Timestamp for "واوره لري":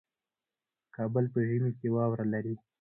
1.95-2.55